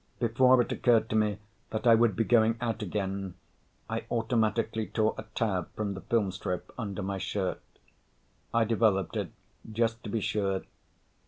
[0.17, 1.37] Before it occurred to me
[1.69, 3.35] that I would be going out again,
[3.87, 7.61] I automatically tore a tab from the film strip under my shirt.
[8.51, 9.29] I developed it
[9.71, 10.63] just to be sure.